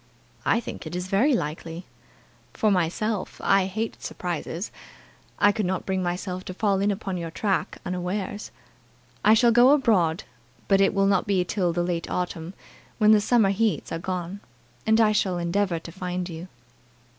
[0.47, 1.85] "I think it is very likely.
[2.53, 4.71] For myself, I hate surprises.
[5.37, 8.49] I could not bring myself to fall in upon your track unawares.
[9.23, 10.23] I shall go abroad,
[10.67, 12.55] but it will not be till the late autumn,
[12.97, 14.39] when the summer heats are gone,
[14.87, 16.47] and I shall endeavour to find you."